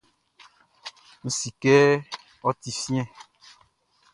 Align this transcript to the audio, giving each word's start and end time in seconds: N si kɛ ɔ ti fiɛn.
N 1.25 1.27
si 1.37 1.49
kɛ 1.61 1.75
ɔ 2.47 2.49
ti 2.61 2.69
fiɛn. 2.81 3.07